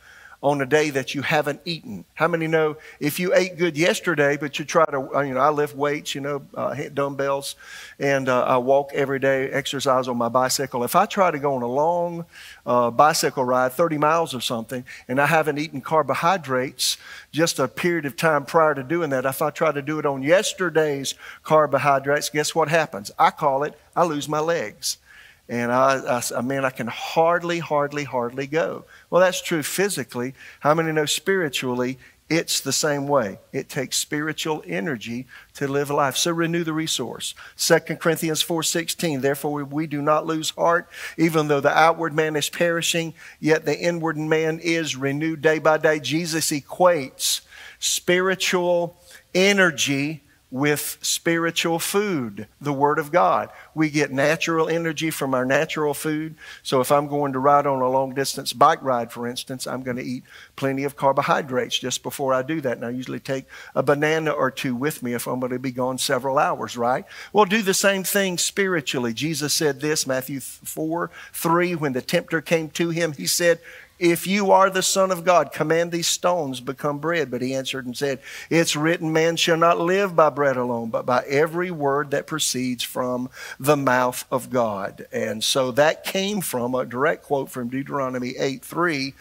[0.44, 2.04] on a day that you haven't eaten.
[2.12, 5.40] How many know if you ate good yesterday, but you try to, uh, you know,
[5.40, 7.56] I lift weights, you know, uh, dumbbells,
[7.98, 10.84] and uh, I walk every day, exercise on my bicycle.
[10.84, 12.26] If I try to go on a long
[12.66, 16.98] uh, bicycle ride, 30 miles or something, and I haven't eaten carbohydrates
[17.32, 20.04] just a period of time prior to doing that, if I try to do it
[20.04, 23.10] on yesterday's carbohydrates, guess what happens?
[23.18, 24.98] I call it, I lose my legs.
[25.48, 28.84] And I, I, mean, I can hardly, hardly, hardly go.
[29.10, 30.34] Well, that's true physically.
[30.60, 31.98] How many know spiritually?
[32.30, 33.38] It's the same way.
[33.52, 36.16] It takes spiritual energy to live life.
[36.16, 37.34] So renew the resource.
[37.58, 39.20] 2 Corinthians 4:16.
[39.20, 43.78] Therefore we do not lose heart, even though the outward man is perishing, yet the
[43.78, 46.00] inward man is renewed day by day.
[46.00, 47.42] Jesus equates
[47.78, 48.96] spiritual
[49.34, 50.23] energy
[50.54, 53.50] with spiritual food, the Word of God.
[53.74, 56.36] We get natural energy from our natural food.
[56.62, 59.82] So if I'm going to ride on a long distance bike ride, for instance, I'm
[59.82, 60.22] going to eat
[60.54, 62.76] plenty of carbohydrates just before I do that.
[62.76, 65.72] And I usually take a banana or two with me if I'm going to be
[65.72, 67.04] gone several hours, right?
[67.32, 69.12] Well, do the same thing spiritually.
[69.12, 73.58] Jesus said this, Matthew 4 3, when the tempter came to him, he said,
[73.98, 77.30] if you are the Son of God, command these stones become bread.
[77.30, 81.06] But he answered and said, It's written, man shall not live by bread alone, but
[81.06, 85.06] by every word that proceeds from the mouth of God.
[85.12, 89.14] And so that came from a direct quote from Deuteronomy 8 3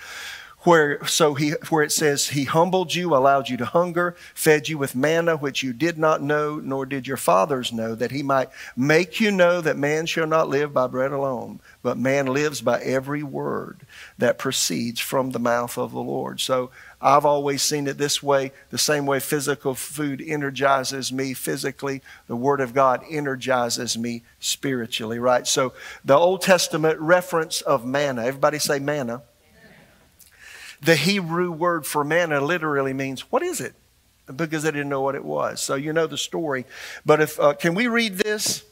[0.64, 4.78] where so he where it says he humbled you allowed you to hunger fed you
[4.78, 8.50] with manna which you did not know nor did your fathers know that he might
[8.76, 12.80] make you know that man shall not live by bread alone but man lives by
[12.82, 13.82] every word
[14.24, 18.52] that proceeds from the mouth of the lord so i've always seen it this way
[18.70, 25.20] the same way physical food energizes me physically the word of god energizes me spiritually
[25.20, 29.22] right so the old testament reference of manna everybody say manna
[30.84, 33.74] the Hebrew word for manna literally means, what is it?
[34.34, 35.62] Because they didn't know what it was.
[35.62, 36.66] So you know the story.
[37.06, 38.64] But if, uh, can we read this?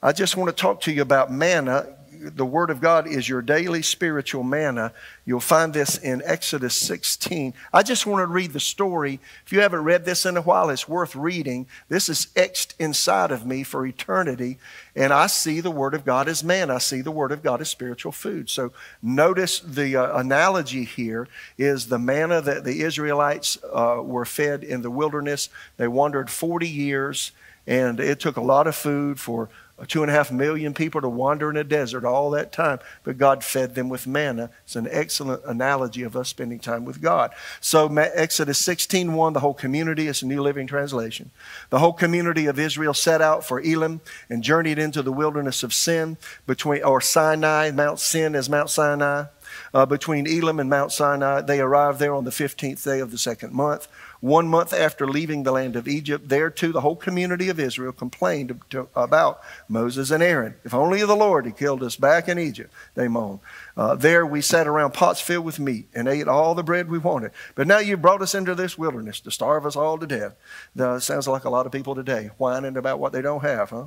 [0.00, 3.42] I just want to talk to you about manna the Word of God is your
[3.42, 4.92] daily spiritual manna.
[5.24, 7.54] You'll find this in Exodus 16.
[7.72, 9.20] I just want to read the story.
[9.44, 11.66] If you haven't read this in a while, it's worth reading.
[11.88, 14.58] This is etched inside of me for eternity.
[14.96, 16.76] And I see the Word of God as manna.
[16.76, 18.50] I see the Word of God as spiritual food.
[18.50, 24.64] So notice the uh, analogy here is the manna that the Israelites uh, were fed
[24.64, 25.48] in the wilderness.
[25.76, 27.32] They wandered 40 years,
[27.66, 29.48] and it took a lot of food for
[29.86, 33.18] two and a half million people to wander in a desert all that time, but
[33.18, 34.50] God fed them with manna.
[34.64, 37.32] It's an excellent analogy of us spending time with God.
[37.60, 41.30] So Exodus 16:1, the whole community, it's a New Living Translation.
[41.70, 45.72] The whole community of Israel set out for Elim and journeyed into the wilderness of
[45.72, 49.24] Sin between or Sinai, Mount Sin is Mount Sinai.
[49.72, 53.18] Uh, between Elim and Mount Sinai, they arrived there on the 15th day of the
[53.18, 53.88] second month.
[54.20, 57.92] One month after leaving the land of Egypt, there too the whole community of Israel
[57.92, 60.56] complained to, about Moses and Aaron.
[60.64, 63.40] If only the Lord had killed us back in Egypt, they moaned.
[63.76, 66.98] Uh, there we sat around pots filled with meat and ate all the bread we
[66.98, 67.30] wanted.
[67.54, 70.34] But now you've brought us into this wilderness to starve us all to death.
[70.78, 73.86] Uh, sounds like a lot of people today whining about what they don't have, huh?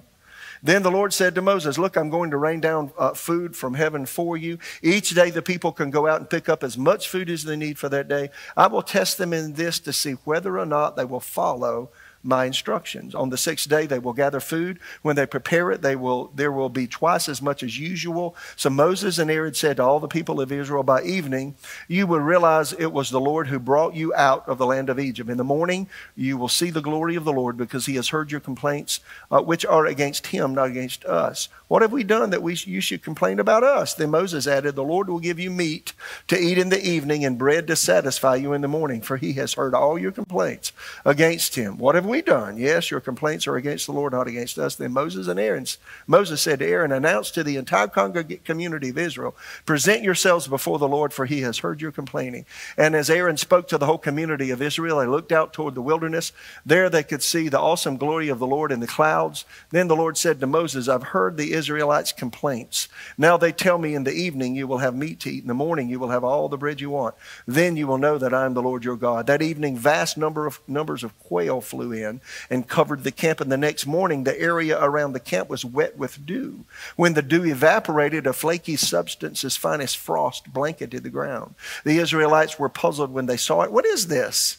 [0.64, 3.74] Then the Lord said to Moses, Look, I'm going to rain down uh, food from
[3.74, 4.58] heaven for you.
[4.82, 7.56] Each day the people can go out and pick up as much food as they
[7.56, 8.30] need for that day.
[8.56, 11.90] I will test them in this to see whether or not they will follow
[12.24, 13.16] my instructions.
[13.16, 14.80] On the sixth day, they will gather food.
[15.02, 18.36] When they prepare it, they will, there will be twice as much as usual.
[18.56, 21.56] So Moses and Aaron said to all the people of Israel, By evening,
[21.88, 25.00] you will realize it was the Lord who brought you out of the land of
[25.00, 25.30] Egypt.
[25.30, 28.32] In the morning, you will see the glory of the Lord because he has heard
[28.32, 29.00] your complaints,
[29.32, 31.50] uh, which are against him, not against us.
[31.68, 33.94] What have we done that we, you should complain about us?
[33.94, 35.94] Then Moses added, The Lord will give you meat
[36.28, 39.34] to eat in the evening and bread to satisfy you in the morning, for he
[39.34, 40.74] has heard all your complaints
[41.06, 41.78] against him.
[41.78, 42.58] What have we done?
[42.58, 44.76] Yes, your complaints are against the Lord, not against us.
[44.76, 45.66] Then Moses and Aaron,
[46.06, 50.88] Moses said to Aaron, Announce to the entire community of Israel, present yourselves before the
[50.88, 52.46] Lord, for he has heard your complaining.
[52.78, 55.82] And as Aaron spoke to the whole community of Israel, they looked out toward the
[55.82, 56.34] wilderness.
[56.66, 59.46] There they could see the awesome glory of the Lord in the clouds.
[59.70, 62.90] Then the Lord said to Moses, I've heard the Israelites' complaints.
[63.18, 65.44] Now they tell me in the evening you will have meat to eat.
[65.44, 67.16] In the morning you will have all the bread you want.
[67.48, 69.28] Then you will know that I am the Lord your God.
[69.28, 73.42] That evening, vast number of numbers of quail flew in and covered the camp.
[73.42, 76.66] And the next morning, the area around the camp was wet with dew.
[76.96, 81.56] When the dew evaporated, a flaky substance as fine as frost blanketed the ground.
[81.84, 83.72] The Israelites were puzzled when they saw it.
[83.72, 84.58] What is this?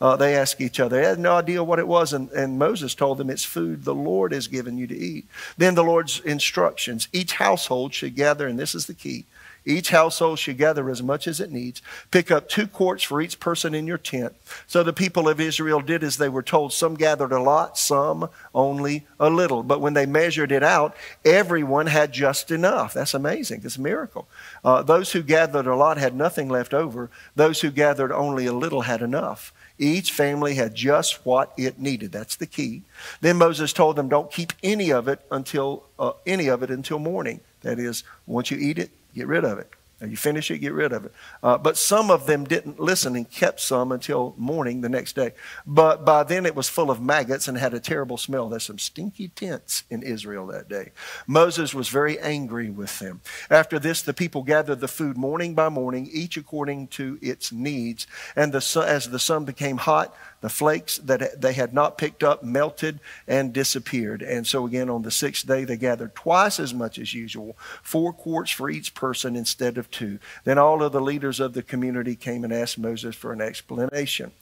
[0.00, 0.96] Uh, they asked each other.
[0.96, 3.94] They had no idea what it was, and, and Moses told them, It's food the
[3.94, 5.26] Lord has given you to eat.
[5.56, 9.26] Then the Lord's instructions each household should gather, and this is the key
[9.64, 11.82] each household should gather as much as it needs.
[12.10, 14.34] Pick up two quarts for each person in your tent.
[14.66, 16.72] So the people of Israel did as they were told.
[16.72, 19.62] Some gathered a lot, some only a little.
[19.62, 22.94] But when they measured it out, everyone had just enough.
[22.94, 23.62] That's amazing.
[23.64, 24.26] It's a miracle.
[24.64, 27.10] Uh, those who gathered a lot had nothing left over.
[27.36, 29.52] Those who gathered only a little had enough.
[29.78, 32.12] Each family had just what it needed.
[32.12, 32.82] That's the key.
[33.20, 36.98] Then Moses told them, "Don't keep any of it until uh, any of it until
[36.98, 37.40] morning.
[37.62, 39.70] That is, once you eat it, Get rid of it.
[40.08, 41.12] You finish it, get rid of it.
[41.42, 45.32] Uh, but some of them didn't listen and kept some until morning the next day.
[45.64, 48.48] But by then it was full of maggots and had a terrible smell.
[48.48, 50.90] There's some stinky tents in Israel that day.
[51.26, 53.20] Moses was very angry with them.
[53.48, 58.08] After this, the people gathered the food morning by morning, each according to its needs.
[58.34, 62.42] And the, as the sun became hot, the flakes that they had not picked up
[62.42, 64.22] melted and disappeared.
[64.22, 68.12] And so, again, on the sixth day, they gathered twice as much as usual, four
[68.12, 70.18] quarts for each person instead of two.
[70.44, 74.32] Then all of the leaders of the community came and asked Moses for an explanation.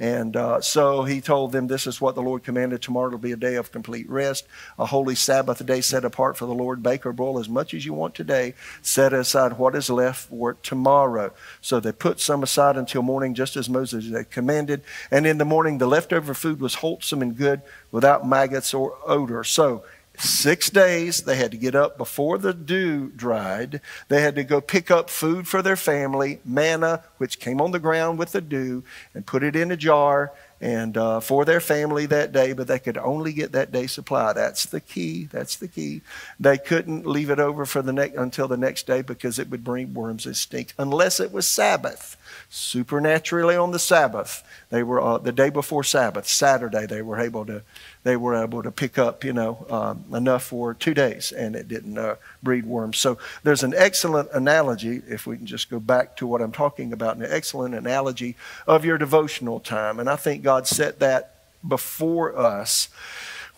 [0.00, 2.80] And uh, so he told them, This is what the Lord commanded.
[2.80, 4.46] Tomorrow will be a day of complete rest,
[4.78, 6.82] a holy Sabbath day set apart for the Lord.
[6.84, 8.54] Bake or boil as much as you want today.
[8.80, 11.32] Set aside what is left for tomorrow.
[11.60, 14.82] So they put some aside until morning, just as Moses had commanded.
[15.10, 19.44] And in the morning, the leftover food was wholesome and good, without maggots or odor.
[19.44, 19.82] So
[20.20, 23.80] Six days, they had to get up before the dew dried.
[24.08, 27.78] They had to go pick up food for their family, manna, which came on the
[27.78, 28.82] ground with the dew,
[29.14, 32.80] and put it in a jar and uh, for their family that day, but they
[32.80, 34.32] could only get that day supply.
[34.32, 35.28] That's the key.
[35.30, 36.02] That's the key.
[36.40, 39.62] They couldn't leave it over for the next until the next day because it would
[39.62, 42.16] bring worms and stink, unless it was Sabbath.
[42.50, 46.86] Supernaturally on the Sabbath, they were uh, the day before Sabbath, Saturday.
[46.86, 47.60] They were able to
[48.04, 51.68] they were able to pick up you know um, enough for two days, and it
[51.68, 52.96] didn't uh, breed worms.
[52.96, 55.02] So there's an excellent analogy.
[55.06, 58.34] If we can just go back to what I'm talking about, an excellent analogy
[58.66, 61.34] of your devotional time, and I think God set that
[61.66, 62.88] before us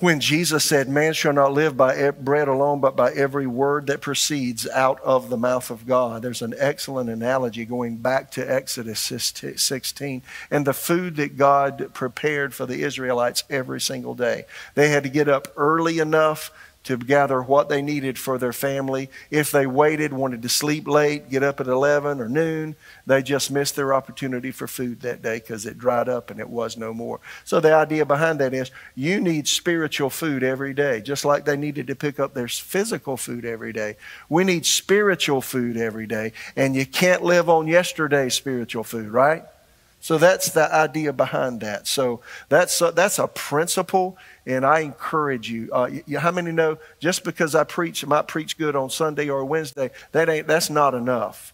[0.00, 4.00] when Jesus said, Man shall not live by bread alone, but by every word that
[4.00, 6.22] proceeds out of the mouth of God.
[6.22, 12.54] There's an excellent analogy going back to Exodus 16 and the food that God prepared
[12.54, 14.46] for the Israelites every single day.
[14.74, 16.50] They had to get up early enough
[16.82, 19.10] to gather what they needed for their family.
[19.30, 22.74] If they waited, wanted to sleep late, get up at 11 or noon,
[23.06, 26.48] they just missed their opportunity for food that day because it dried up and it
[26.48, 27.20] was no more.
[27.44, 31.56] So the idea behind that is you need spiritual food every day, just like they
[31.56, 33.96] needed to pick up their physical food every day.
[34.30, 39.44] We need spiritual food every day, and you can't live on yesterday's spiritual food, right?
[40.00, 41.86] So that's the idea behind that.
[41.86, 45.68] So that's a, that's a principle, and I encourage you.
[45.72, 46.18] Uh, you.
[46.18, 49.90] How many know just because I preach, I might preach good on Sunday or Wednesday,
[50.12, 51.52] that ain't that's not enough.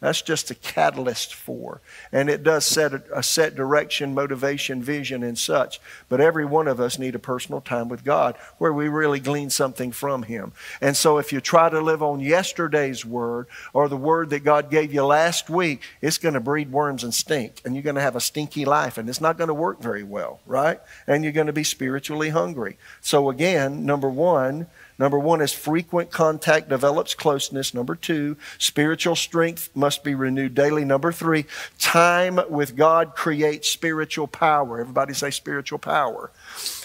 [0.00, 1.80] That's just a catalyst for.
[2.12, 5.80] And it does set a, a, set direction, motivation, vision, and such.
[6.08, 9.50] But every one of us need a personal time with God where we really glean
[9.50, 10.52] something from Him.
[10.80, 14.70] And so if you try to live on yesterday's word or the word that God
[14.70, 17.60] gave you last week, it's going to breed worms and stink.
[17.64, 18.98] And you're going to have a stinky life.
[18.98, 20.80] And it's not going to work very well, right?
[21.08, 22.76] And you're going to be spiritually hungry.
[23.00, 27.72] So again, number one, Number one is frequent contact develops closeness.
[27.72, 30.84] Number two, spiritual strength must be renewed daily.
[30.84, 31.46] Number three,
[31.78, 34.80] time with God creates spiritual power.
[34.80, 36.32] Everybody say spiritual power.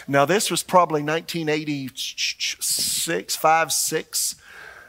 [0.08, 4.36] Now, this was probably 1986, 5, 6.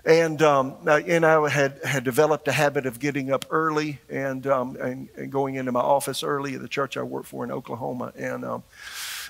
[0.06, 4.76] And, um, and I had, had developed a habit of getting up early and, um,
[4.76, 8.12] and, and, going into my office early at the church I worked for in Oklahoma.
[8.14, 8.64] And um,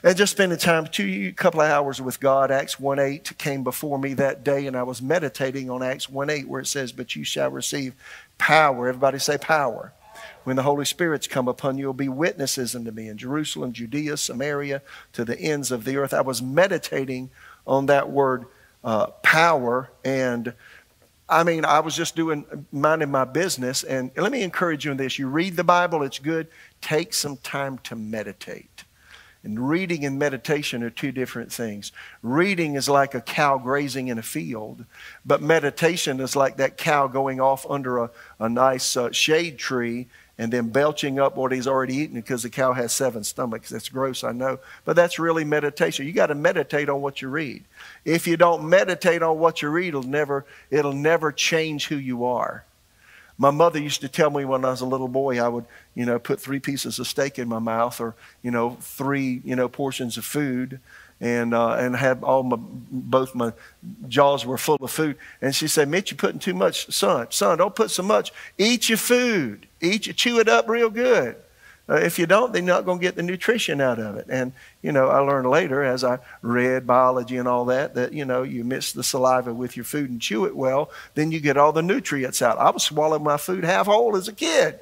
[0.04, 2.50] and just spending time, two couple of hours with God.
[2.50, 6.28] Acts 1 8 came before me that day, and I was meditating on Acts 1
[6.28, 7.94] 8, where it says, But you shall receive
[8.36, 8.86] power.
[8.86, 9.94] Everybody say power.
[10.44, 14.18] When the Holy Spirit's come upon you, you'll be witnesses unto me in Jerusalem, Judea,
[14.18, 14.82] Samaria,
[15.14, 16.12] to the ends of the earth.
[16.12, 17.30] I was meditating
[17.66, 18.44] on that word
[18.84, 20.52] uh, power and
[21.26, 23.82] I mean, I was just doing, minding my business.
[23.82, 25.18] And let me encourage you in this.
[25.18, 26.48] You read the Bible, it's good.
[26.82, 28.83] Take some time to meditate.
[29.44, 31.92] And reading and meditation are two different things.
[32.22, 34.86] Reading is like a cow grazing in a field,
[35.26, 40.08] but meditation is like that cow going off under a, a nice uh, shade tree
[40.38, 43.68] and then belching up what he's already eaten because the cow has seven stomachs.
[43.68, 44.58] That's gross, I know.
[44.86, 46.06] But that's really meditation.
[46.06, 47.64] You got to meditate on what you read.
[48.04, 52.24] If you don't meditate on what you read, it'll never, it'll never change who you
[52.24, 52.64] are.
[53.36, 56.06] My mother used to tell me when I was a little boy, I would, you
[56.06, 59.68] know, put three pieces of steak in my mouth or, you know, three, you know,
[59.68, 60.80] portions of food
[61.20, 63.52] and uh, and have all my both my
[64.08, 65.16] jaws were full of food.
[65.40, 67.28] And she said, "Mitch, you're putting too much, son.
[67.30, 68.32] Son, don't put so much.
[68.58, 69.66] Eat your food.
[69.80, 71.36] Eat, your, chew it up real good.
[71.88, 74.26] Uh, if you don't, then you're not going to get the nutrition out of it."
[74.28, 78.24] And you know, I learned later as I read biology and all that that you
[78.24, 81.56] know you mix the saliva with your food and chew it well, then you get
[81.56, 82.58] all the nutrients out.
[82.58, 84.80] I was swallowing my food half whole as a kid.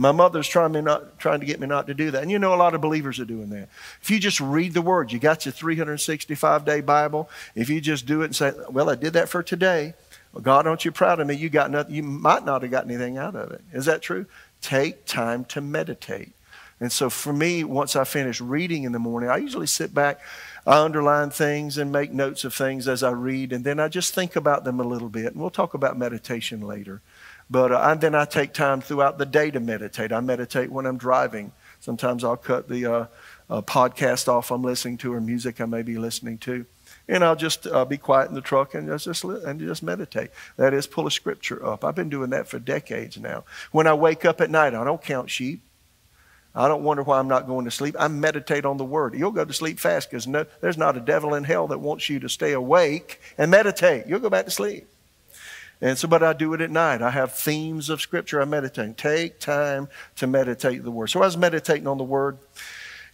[0.00, 2.22] My mother's trying, me not, trying to get me not to do that.
[2.22, 3.68] And you know, a lot of believers are doing that.
[4.00, 7.28] If you just read the Word, you got your 365 day Bible.
[7.56, 9.94] If you just do it and say, Well, I did that for today.
[10.32, 11.34] Well, God, aren't you proud of me?
[11.34, 11.96] You got nothing.
[11.96, 13.60] You might not have got anything out of it.
[13.72, 14.26] Is that true?
[14.60, 16.30] Take time to meditate.
[16.80, 20.20] And so for me, once I finish reading in the morning, I usually sit back,
[20.66, 24.14] I underline things and make notes of things as I read, and then I just
[24.14, 25.26] think about them a little bit.
[25.26, 27.02] And we'll talk about meditation later.
[27.50, 30.12] But uh, then I take time throughout the day to meditate.
[30.12, 31.52] I meditate when I'm driving.
[31.80, 33.06] Sometimes I'll cut the uh,
[33.48, 36.66] uh, podcast off I'm listening to or music I may be listening to.
[37.08, 40.30] And I'll just uh, be quiet in the truck and just, and just meditate.
[40.58, 41.84] That is, pull a scripture up.
[41.84, 43.44] I've been doing that for decades now.
[43.72, 45.62] When I wake up at night, I don't count sheep.
[46.54, 47.94] I don't wonder why I'm not going to sleep.
[47.98, 49.14] I meditate on the Word.
[49.14, 52.08] You'll go to sleep fast because no, there's not a devil in hell that wants
[52.08, 54.06] you to stay awake and meditate.
[54.06, 54.88] You'll go back to sleep.
[55.80, 57.02] And so, but I do it at night.
[57.02, 58.96] I have themes of Scripture I meditate.
[58.96, 61.08] Take time to meditate the Word.
[61.08, 62.38] So I was meditating on the Word.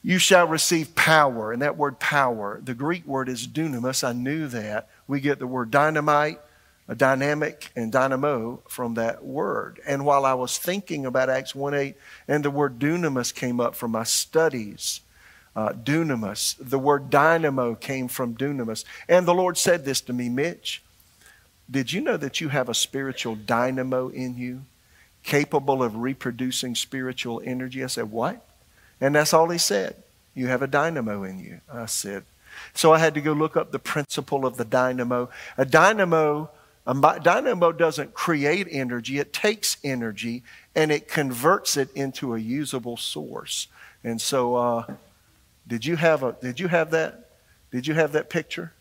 [0.02, 1.50] You shall receive power.
[1.50, 4.06] And that word power, the Greek word is dunamis.
[4.06, 4.90] I knew that.
[5.08, 6.40] We get the word dynamite,
[6.86, 9.80] a dynamic, and dynamo from that word.
[9.86, 11.96] And while I was thinking about Acts 1 8,
[12.28, 15.00] and the word dunamis came up from my studies,
[15.56, 18.84] uh, dunamis, the word dynamo came from dunamis.
[19.08, 20.82] And the Lord said this to me, Mitch.
[21.70, 24.62] Did you know that you have a spiritual dynamo in you
[25.22, 27.82] capable of reproducing spiritual energy?
[27.82, 28.46] I said, What?
[29.00, 29.96] And that's all he said.
[30.34, 31.60] You have a dynamo in you.
[31.72, 32.24] I said,
[32.74, 35.30] So I had to go look up the principle of the dynamo.
[35.56, 36.50] A dynamo.
[36.86, 40.42] A dynamo doesn't create energy, it takes energy
[40.74, 43.68] and it converts it into a usable source.
[44.02, 44.94] And so, uh,
[45.66, 46.36] did you have a?
[46.40, 47.30] Did you have that?
[47.70, 48.72] Did you have that picture?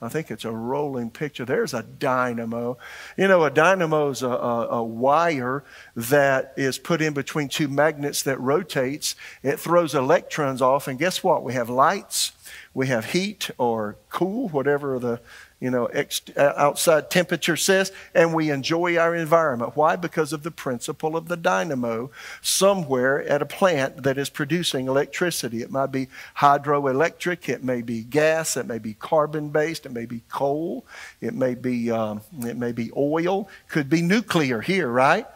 [0.00, 1.46] I think it's a rolling picture.
[1.46, 2.76] There's a dynamo.
[3.16, 5.64] You know, a dynamo is a, a, a, wire
[5.94, 9.16] that is put in between two magnets that rotates.
[9.42, 11.42] It throws electrons off, and guess what?
[11.42, 12.32] We have lights,
[12.74, 15.20] we have heat or cool, whatever the
[15.66, 19.72] you know, ex- uh, outside temperature says, and we enjoy our environment.
[19.74, 19.96] Why?
[19.96, 25.62] Because of the principle of the dynamo somewhere at a plant that is producing electricity.
[25.62, 26.06] It might be
[26.38, 30.86] hydroelectric, it may be gas, it may be carbon based, it may be coal,
[31.20, 35.26] it may be, um, it may be oil, could be nuclear here, right?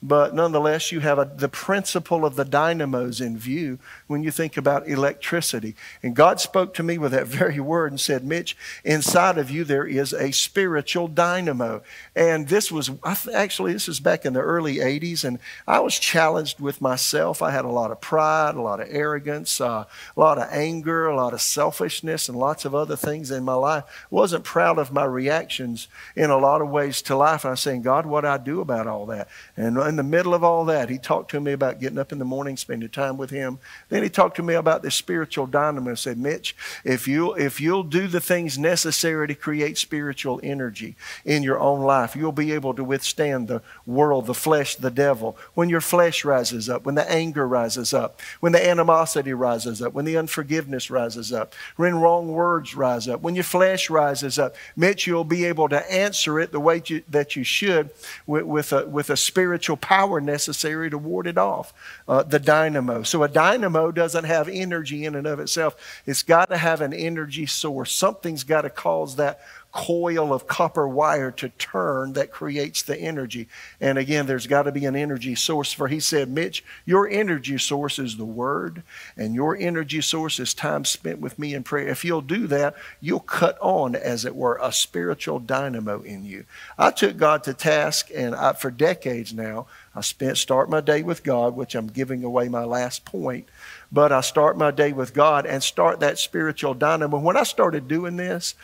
[0.00, 4.56] But nonetheless, you have a, the principle of the dynamos in view when you think
[4.56, 5.74] about electricity.
[6.04, 9.64] And God spoke to me with that very word and said, Mitch, inside of you
[9.64, 11.82] there is a spiritual dynamo.
[12.14, 16.60] And this was, actually, this is back in the early 80s, and I was challenged
[16.60, 17.42] with myself.
[17.42, 19.84] I had a lot of pride, a lot of arrogance, uh,
[20.16, 23.54] a lot of anger, a lot of selfishness, and lots of other things in my
[23.54, 23.84] life.
[24.10, 27.44] Wasn't proud of my reactions in a lot of ways to life.
[27.44, 29.28] And I was saying, God, what do I do about all that?
[29.56, 32.18] And in the middle of all that, he talked to me about getting up in
[32.18, 33.58] the morning, spending time with him.
[33.88, 35.90] Then he talked to me about the spiritual dynamo.
[35.90, 40.96] and said, Mitch, if you'll, if you'll do the things necessary to create spiritual energy
[41.24, 45.36] in your own life, you'll be able to withstand the world, the flesh, the devil.
[45.54, 49.94] When your flesh rises up, when the anger rises up, when the animosity rises up,
[49.94, 54.54] when the unforgiveness rises up, when wrong words rise up, when your flesh rises up,
[54.76, 57.90] Mitch, you'll be able to answer it the way you, that you should
[58.26, 61.72] with, with, a, with a spiritual power necessary to ward it off.
[62.06, 63.02] Uh, the dynamo.
[63.02, 65.76] So a dynamo doesn't have energy in and of itself.
[66.06, 67.92] It's got to have an energy source.
[67.92, 69.40] Something's got to cause that
[69.70, 73.48] coil of copper wire to turn that creates the energy.
[73.80, 75.72] And again, there's got to be an energy source.
[75.72, 78.82] For he said, Mitch, your energy source is the Word,
[79.16, 81.88] and your energy source is time spent with me in prayer.
[81.88, 86.44] If you'll do that, you'll cut on, as it were, a spiritual dynamo in you.
[86.78, 91.02] I took God to task, and I, for decades now, I spent start my day
[91.02, 93.48] with God, which I'm giving away my last point.
[93.90, 97.18] But I start my day with God and start that spiritual dynamo.
[97.18, 98.54] When I started doing this,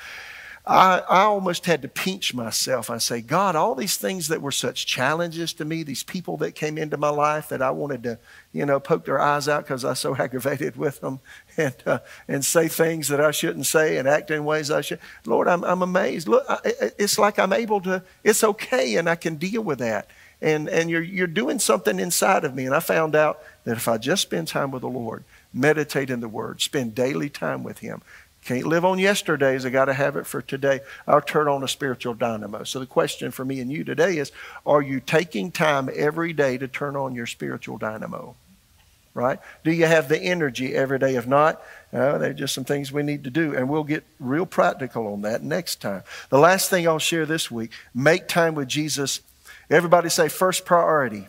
[0.67, 2.89] I, I almost had to pinch myself.
[2.89, 6.55] I say, God, all these things that were such challenges to me, these people that
[6.55, 8.19] came into my life that I wanted to,
[8.51, 11.21] you know, poke their eyes out because I was so aggravated with them
[11.59, 11.99] and, uh,
[12.29, 15.01] and say things that I shouldn't say and act in ways I should.
[15.27, 16.29] Lord, I'm, I'm amazed.
[16.29, 16.59] Look, I,
[16.99, 20.09] it's like I'm able to, it's okay and I can deal with that.
[20.41, 22.65] And, and you're, you're doing something inside of me.
[22.65, 26.21] And I found out that if I just spend time with the Lord, meditate in
[26.21, 28.03] the Word, spend daily time with Him,
[28.45, 29.65] can't live on yesterdays.
[29.65, 30.81] I got to have it for today.
[31.07, 32.65] I'll turn on a spiritual dynamo.
[32.65, 34.33] So the question for me and you today is
[34.67, 38.37] Are you taking time every day to turn on your spiritual dynamo?
[39.15, 39.39] Right?
[39.63, 41.15] Do you have the energy every day?
[41.15, 43.55] If not, uh, there are just some things we need to do.
[43.55, 46.03] And we'll get real practical on that next time.
[46.31, 49.21] The last thing I'll share this week make time with Jesus.
[49.71, 51.29] Everybody say, first priority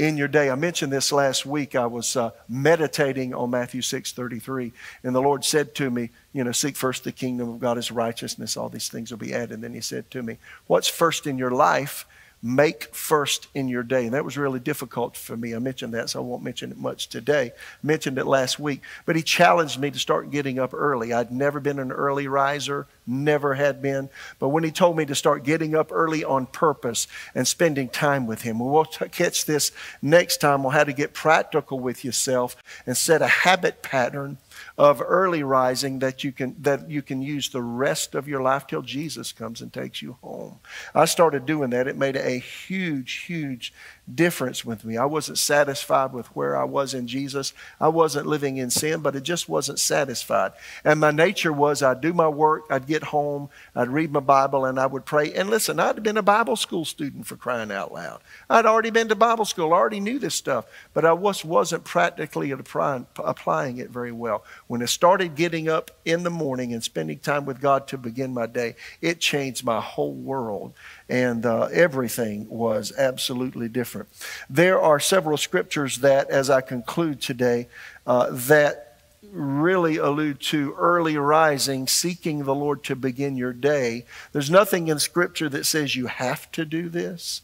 [0.00, 0.48] in your day.
[0.48, 1.74] I mentioned this last week.
[1.74, 4.72] I was uh, meditating on Matthew 6:33,
[5.04, 7.92] and the Lord said to me, you know, seek first the kingdom of God, His
[7.92, 8.56] righteousness.
[8.56, 9.52] All these things will be added.
[9.52, 12.06] And then He said to me, what's first in your life?
[12.42, 14.04] Make first in your day.
[14.04, 15.54] And that was really difficult for me.
[15.54, 17.52] I mentioned that, so I won't mention it much today.
[17.54, 18.82] I mentioned it last week.
[19.04, 21.12] But he challenged me to start getting up early.
[21.12, 24.08] I'd never been an early riser, never had been.
[24.38, 28.26] But when he told me to start getting up early on purpose and spending time
[28.26, 32.96] with him, we'll catch this next time on how to get practical with yourself and
[32.96, 34.38] set a habit pattern
[34.80, 38.66] of early rising that you can that you can use the rest of your life
[38.66, 40.58] till Jesus comes and takes you home.
[40.94, 41.86] I started doing that.
[41.86, 43.74] It made a huge, huge
[44.12, 44.96] difference with me.
[44.96, 47.52] I wasn't satisfied with where I was in Jesus.
[47.78, 50.52] I wasn't living in sin, but it just wasn't satisfied.
[50.82, 54.64] And my nature was I'd do my work, I'd get home, I'd read my Bible,
[54.64, 55.30] and I would pray.
[55.34, 58.22] And listen, I'd been a Bible school student for crying out loud.
[58.48, 60.64] I'd already been to Bible school, I already knew this stuff,
[60.94, 64.42] but I was, wasn't practically applying, applying it very well.
[64.70, 68.32] When I started getting up in the morning and spending time with God to begin
[68.32, 70.74] my day, it changed my whole world
[71.08, 74.10] and uh, everything was absolutely different.
[74.48, 77.66] There are several scriptures that, as I conclude today,
[78.06, 79.00] uh, that
[79.32, 84.04] really allude to early rising, seeking the Lord to begin your day.
[84.30, 87.42] There's nothing in Scripture that says you have to do this.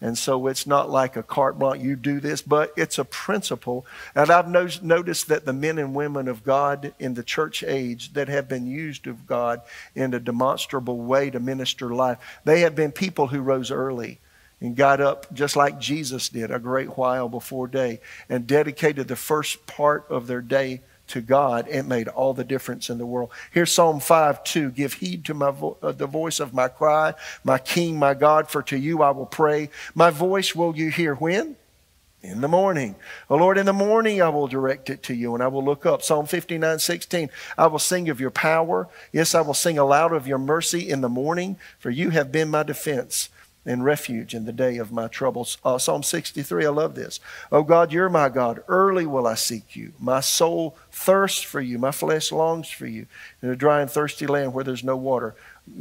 [0.00, 3.84] And so it's not like a carte blanche, you do this, but it's a principle.
[4.14, 8.12] And I've no- noticed that the men and women of God in the church age
[8.12, 9.60] that have been used of God
[9.94, 14.20] in a demonstrable way to minister life, they have been people who rose early
[14.60, 19.16] and got up just like Jesus did a great while before day and dedicated the
[19.16, 23.30] first part of their day to God, it made all the difference in the world.
[23.50, 24.70] Here's Psalm 5 2.
[24.70, 28.48] Give heed to my vo- uh, the voice of my cry, my King, my God,
[28.50, 29.70] for to you I will pray.
[29.94, 31.56] My voice will you hear when?
[32.20, 32.96] In the morning.
[33.30, 35.86] Oh Lord, in the morning I will direct it to you and I will look
[35.86, 36.02] up.
[36.02, 37.30] Psalm 59 16.
[37.56, 38.88] I will sing of your power.
[39.12, 42.48] Yes, I will sing aloud of your mercy in the morning, for you have been
[42.48, 43.28] my defense
[43.68, 45.58] and refuge in the day of my troubles.
[45.62, 47.20] Uh, Psalm 63, I love this.
[47.52, 48.62] Oh God, you're my God.
[48.66, 49.92] Early will I seek you.
[50.00, 51.78] My soul thirsts for you.
[51.78, 53.06] My flesh longs for you
[53.42, 55.34] in a dry and thirsty land where there's no water.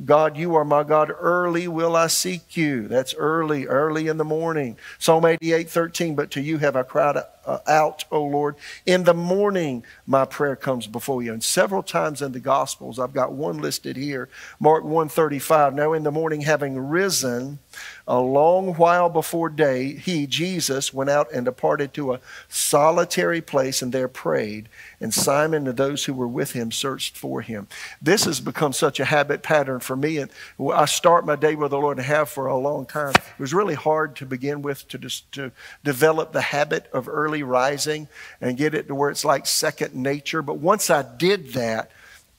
[0.04, 1.12] God, you are my God.
[1.18, 2.90] Early will I seek you.
[2.90, 4.78] That's early, early in the morning.
[5.00, 6.16] Psalm 88, 13.
[6.16, 7.16] But to you have I cried
[7.48, 8.56] uh, out, O Lord.
[8.86, 11.34] In the morning, my prayer comes before you.
[11.34, 14.30] And several times in the Gospels, I've got one listed here,
[14.60, 15.74] Mark 135.
[15.74, 17.60] Now in the morning, having risen,
[18.08, 23.82] a long while before day, he, Jesus, went out and departed to a solitary place
[23.82, 24.70] and there prayed.
[25.02, 27.68] And Simon and those who were with him searched for him.
[28.02, 30.20] This has become such a habit pattern for me.
[30.20, 30.32] And
[30.74, 33.14] I start my day with the Lord and have for a long time.
[33.16, 35.00] It was really hard to begin with to,
[35.32, 35.52] to
[35.84, 38.08] develop the habit of early rising
[38.42, 40.42] and get it to where it's like second nature.
[40.42, 41.92] But once I did that,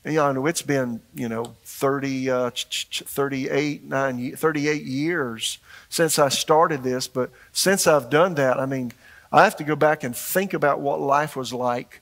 [0.05, 6.83] you know, it's been, you know, 30, uh, 38, 9, 38 years since I started
[6.83, 7.09] this.
[7.09, 8.93] But since I've done that, I mean,
[9.31, 12.01] I have to go back and think about what life was like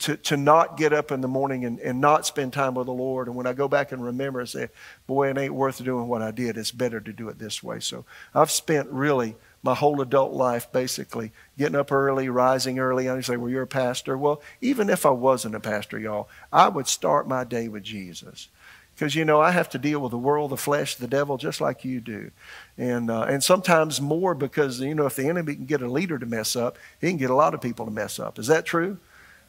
[0.00, 2.92] to, to not get up in the morning and, and not spend time with the
[2.92, 3.26] Lord.
[3.26, 4.68] And when I go back and remember, I say,
[5.06, 6.56] boy, it ain't worth doing what I did.
[6.56, 7.80] It's better to do it this way.
[7.80, 13.06] So I've spent really my whole adult life basically getting up early, rising early.
[13.06, 14.16] And you say, well, you're a pastor.
[14.16, 18.48] Well, even if I wasn't a pastor, y'all, I would start my day with Jesus.
[18.94, 21.60] Because, you know, I have to deal with the world, the flesh, the devil, just
[21.60, 22.32] like you do.
[22.76, 26.18] And, uh, and sometimes more because, you know, if the enemy can get a leader
[26.18, 28.40] to mess up, he can get a lot of people to mess up.
[28.40, 28.98] Is that true?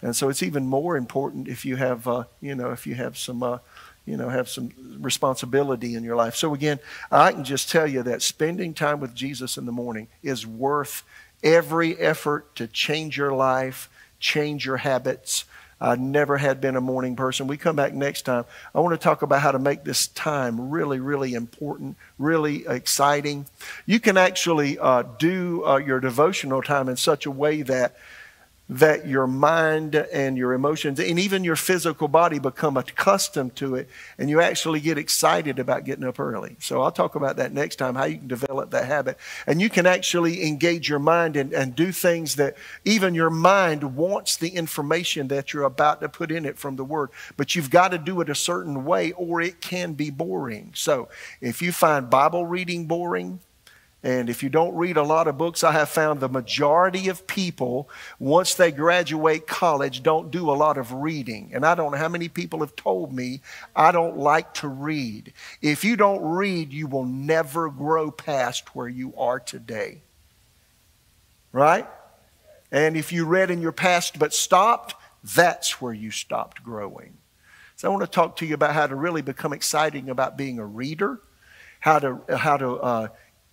[0.03, 3.18] And so it's even more important if you have, uh, you know, if you have
[3.18, 3.57] some, uh,
[4.06, 6.36] you know, have some responsibility in your life.
[6.36, 6.80] So again,
[7.12, 11.04] I can just tell you that spending time with Jesus in the morning is worth
[11.43, 13.89] every effort to change your life,
[14.20, 15.45] change your habits,
[15.82, 17.47] I never had been a morning person.
[17.47, 18.43] We come back next time.
[18.76, 23.45] I want to talk about how to make this time really, really important, really exciting.
[23.86, 27.95] You can actually uh, do uh, your devotional time in such a way that
[28.70, 33.89] that your mind and your emotions and even your physical body become accustomed to it
[34.20, 36.55] and you actually get excited about getting up early.
[36.59, 39.17] So I'll talk about that next time, how you can develop that habit.
[39.47, 43.95] And you can actually engage your mind and, and do things that even your mind
[43.95, 47.09] wants the information that you're about to put in it from the Word.
[47.38, 50.74] But you've got to do it a certain way or it can be boring.
[50.76, 51.09] So
[51.41, 53.39] if you find Bible reading boring,
[54.02, 57.28] and if you don't read a lot of books, I have found the majority of
[57.28, 61.52] people, once they graduate college, don't do a lot of reading.
[61.54, 63.41] And I don't know how many people have told me,
[63.76, 65.34] I don't like to read.
[65.62, 70.02] If you don't read, you will never grow past where you are today.
[71.52, 71.88] Right?
[72.72, 74.95] And if you read in your past but stopped,
[75.36, 77.18] that's where you stopped growing.
[77.76, 80.58] So I want to talk to you about how to really become exciting about being
[80.58, 81.20] a reader,
[81.82, 83.08] how to, how to, uh,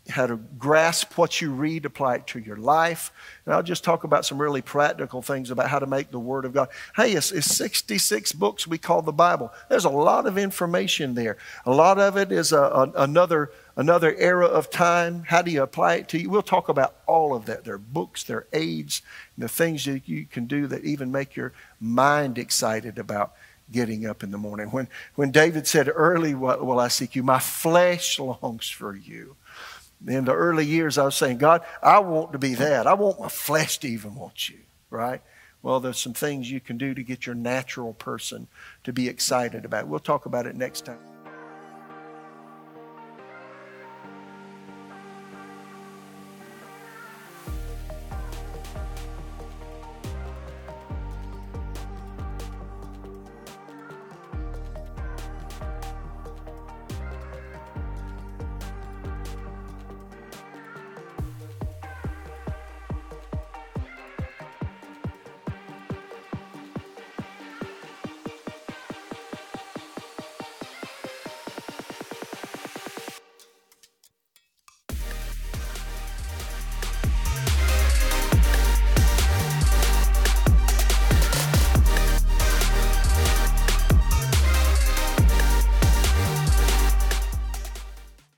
[0.08, 3.12] how to grasp what you read, apply it to your life.
[3.44, 6.44] And I'll just talk about some really practical things about how to make the Word
[6.44, 6.68] of God.
[6.94, 9.52] Hey, it's, it's 66 books we call the Bible.
[9.68, 11.36] There's a lot of information there.
[11.64, 15.24] A lot of it is a, a, another, another era of time.
[15.26, 16.30] How do you apply it to you?
[16.30, 17.64] We'll talk about all of that.
[17.64, 19.02] There are books, there are aids,
[19.36, 23.32] and the things that you can do that even make your mind excited about
[23.72, 24.68] getting up in the morning.
[24.68, 29.36] When, when David said, Early will I seek you, my flesh longs for you
[30.06, 32.86] in the early years, I was saying, God, I want to be that.
[32.86, 34.58] I want my flesh to even want you,
[34.90, 35.22] right?
[35.62, 38.46] Well, there's some things you can do to get your natural person
[38.84, 39.88] to be excited about.
[39.88, 41.15] We'll talk about it next time.